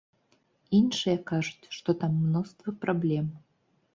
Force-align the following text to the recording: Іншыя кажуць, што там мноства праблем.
Іншыя 0.77 1.17
кажуць, 1.33 1.69
што 1.77 1.95
там 2.03 2.17
мноства 2.23 2.75
праблем. 2.87 3.31